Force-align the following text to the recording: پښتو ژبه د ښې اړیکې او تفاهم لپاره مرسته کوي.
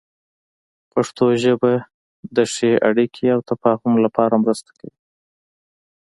پښتو 0.91 1.25
ژبه 1.43 1.71
د 2.35 2.37
ښې 2.53 2.71
اړیکې 2.89 3.25
او 3.35 3.39
تفاهم 3.49 3.93
لپاره 4.05 4.35
مرسته 4.43 4.71
کوي. 4.79 4.97